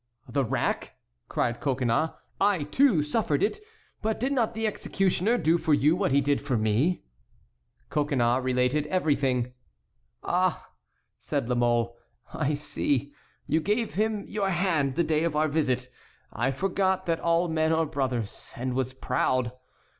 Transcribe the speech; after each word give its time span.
"The 0.27 0.43
rack!" 0.43 0.97
cried 1.29 1.61
Coconnas, 1.61 2.09
"I, 2.39 2.63
too, 2.63 3.03
suffered 3.03 3.43
it, 3.43 3.59
but 4.01 4.19
did 4.19 4.33
not 4.33 4.55
the 4.55 4.65
executioner 4.65 5.37
do 5.37 5.59
for 5.59 5.75
you 5.75 5.95
what 5.95 6.11
he 6.11 6.21
did 6.21 6.41
for 6.41 6.57
me?" 6.57 7.03
Coconnas 7.91 8.43
related 8.43 8.87
everything. 8.87 9.53
"Ah!" 10.23 10.71
said 11.19 11.47
La 11.47 11.53
Mole, 11.53 11.95
"I 12.33 12.55
see; 12.55 13.13
you 13.45 13.59
gave 13.61 13.93
him 13.93 14.25
your 14.27 14.49
hand 14.49 14.95
the 14.95 15.03
day 15.03 15.23
of 15.23 15.35
our 15.35 15.47
visit; 15.47 15.87
I 16.33 16.49
forgot 16.49 17.05
that 17.05 17.19
all 17.19 17.47
men 17.47 17.71
are 17.71 17.85
brothers, 17.85 18.53
and 18.55 18.73
was 18.73 18.93
proud. 18.95 19.51